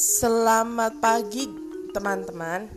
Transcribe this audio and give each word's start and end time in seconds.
Selamat 0.00 0.96
pagi 0.96 1.44
teman-teman. 1.92 2.72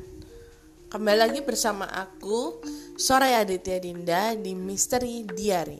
Kembali 0.91 1.19
lagi 1.23 1.39
bersama 1.39 1.87
aku 1.87 2.59
Soraya 2.99 3.47
Aditya 3.47 3.79
Dinda 3.79 4.35
di 4.35 4.51
Misteri 4.51 5.23
Diary. 5.23 5.79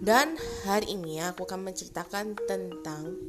Dan 0.00 0.32
hari 0.64 0.96
ini 0.96 1.20
aku 1.20 1.44
akan 1.44 1.68
menceritakan 1.68 2.32
tentang 2.48 3.28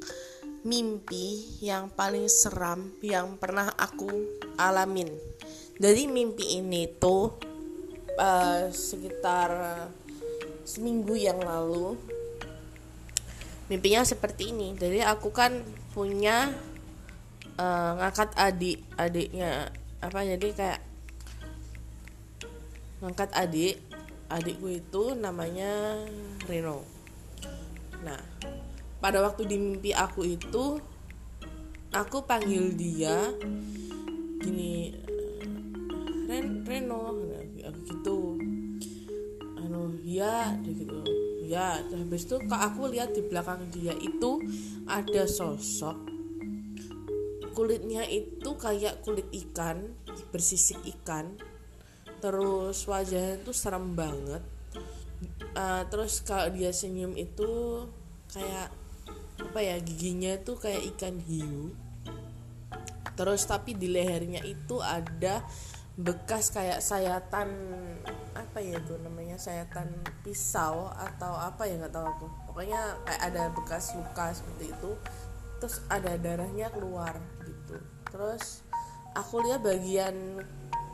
Mimpi 0.64 1.60
yang 1.60 1.92
paling 1.92 2.32
seram 2.32 2.96
yang 3.04 3.36
pernah 3.36 3.68
aku 3.76 4.40
alamin. 4.56 5.12
Jadi 5.76 6.08
mimpi 6.08 6.56
ini 6.56 6.88
tuh 6.88 7.36
uh, 8.16 8.72
Sekitar 8.72 9.52
seminggu 10.64 11.20
yang 11.20 11.44
lalu. 11.44 12.00
Mimpinya 13.68 14.08
seperti 14.08 14.56
ini. 14.56 14.72
Jadi 14.80 15.04
aku 15.04 15.36
kan 15.36 15.52
punya 15.92 16.72
uh, 17.58 17.92
ngangkat 18.00 18.30
adik 18.38 18.78
adiknya. 18.98 19.70
Apa 20.04 20.26
jadi 20.26 20.48
kayak 20.52 20.82
ngangkat 23.04 23.30
adik 23.36 23.76
adikku 24.32 24.68
itu 24.72 25.14
namanya 25.16 26.00
Reno. 26.48 26.88
Nah 28.04 28.20
pada 29.04 29.20
waktu 29.20 29.44
di 29.48 29.56
mimpi 29.60 29.92
aku 29.92 30.24
itu 30.24 30.80
aku 31.92 32.24
panggil 32.24 32.72
dia 32.74 33.32
gini 34.40 34.96
Ren 36.28 36.64
Reno 36.64 37.16
gitu. 37.84 38.40
Anu 39.60 40.00
ya 40.04 40.56
gitu. 40.64 41.04
Ya 41.44 41.84
habis 41.92 42.24
itu 42.24 42.40
kak 42.48 42.72
aku 42.72 42.88
lihat 42.88 43.12
di 43.12 43.22
belakang 43.28 43.68
dia 43.70 43.94
itu 44.00 44.40
ada 44.88 45.28
sosok 45.28 46.13
kulitnya 47.54 48.04
itu 48.10 48.58
kayak 48.58 49.06
kulit 49.06 49.30
ikan 49.32 49.94
bersisik 50.34 50.82
ikan. 50.98 51.38
Terus 52.20 52.84
wajahnya 52.90 53.40
tuh 53.46 53.56
serem 53.56 53.94
banget. 53.94 54.44
Uh, 55.54 55.86
terus 55.88 56.20
kalau 56.26 56.52
dia 56.52 56.74
senyum 56.74 57.16
itu 57.16 57.86
kayak 58.34 58.74
apa 59.40 59.60
ya 59.62 59.78
giginya 59.80 60.36
tuh 60.42 60.58
kayak 60.58 60.82
ikan 60.96 61.22
hiu. 61.22 61.72
Terus 63.14 63.46
tapi 63.46 63.78
di 63.78 63.88
lehernya 63.94 64.42
itu 64.42 64.82
ada 64.82 65.46
bekas 65.94 66.50
kayak 66.50 66.82
sayatan 66.82 67.54
apa 68.34 68.58
ya 68.58 68.82
itu 68.82 68.98
namanya 68.98 69.38
sayatan 69.38 69.94
pisau 70.26 70.90
atau 70.90 71.38
apa 71.38 71.70
ya 71.70 71.78
nggak 71.78 71.94
tahu 71.94 72.06
aku. 72.08 72.28
Pokoknya 72.50 72.98
kayak 73.06 73.22
ada 73.30 73.44
bekas 73.54 73.94
luka 73.94 74.34
seperti 74.34 74.74
itu 74.74 74.92
terus 75.64 75.80
ada 75.88 76.20
darahnya 76.20 76.68
keluar 76.76 77.24
gitu. 77.48 77.80
Terus 78.12 78.68
aku 79.16 79.48
lihat 79.48 79.64
bagian 79.64 80.44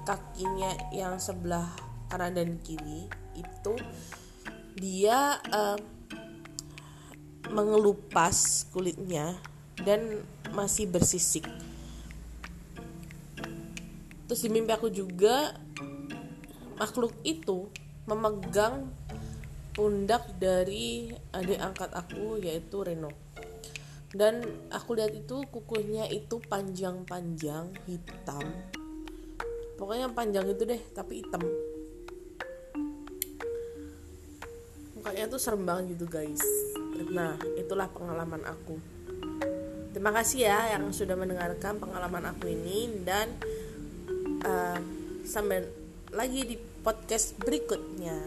kakinya 0.06 0.94
yang 0.94 1.18
sebelah 1.18 1.74
kanan 2.06 2.38
dan 2.38 2.62
kiri 2.62 3.10
itu 3.34 3.74
dia 4.78 5.42
uh, 5.50 5.74
mengelupas 7.50 8.70
kulitnya 8.70 9.42
dan 9.82 10.22
masih 10.54 10.86
bersisik. 10.86 11.50
Terus 14.30 14.42
di 14.46 14.54
mimpi 14.54 14.70
aku 14.70 14.94
juga 14.94 15.58
makhluk 16.78 17.18
itu 17.26 17.74
memegang 18.06 18.86
pundak 19.74 20.30
dari 20.38 21.10
adik 21.34 21.58
angkat 21.58 21.90
aku 21.90 22.38
yaitu 22.38 22.86
Reno 22.86 23.29
dan 24.10 24.42
aku 24.74 24.98
lihat 24.98 25.14
itu 25.14 25.46
kukunya 25.54 26.10
itu 26.10 26.42
panjang-panjang 26.50 27.70
hitam. 27.86 28.46
Pokoknya 29.78 30.10
panjang 30.10 30.50
itu 30.50 30.66
deh 30.66 30.82
tapi 30.98 31.22
hitam. 31.22 31.46
Mukanya 34.98 35.30
tuh 35.30 35.40
serem 35.40 35.64
banget 35.64 35.96
gitu 35.96 36.10
guys. 36.10 36.42
Nah 37.14 37.38
itulah 37.56 37.88
pengalaman 37.94 38.44
aku. 38.50 38.82
Terima 39.94 40.10
kasih 40.12 40.50
ya 40.50 40.78
yang 40.78 40.90
sudah 40.90 41.14
mendengarkan 41.14 41.78
pengalaman 41.78 42.34
aku 42.34 42.50
ini. 42.50 42.90
Dan 43.06 43.38
uh, 44.42 44.80
sampai 45.22 45.70
lagi 46.10 46.50
di 46.50 46.58
podcast 46.82 47.38
berikutnya. 47.38 48.18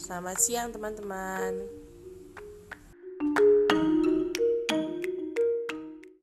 Selamat 0.00 0.40
siang 0.40 0.72
teman-teman. 0.72 1.83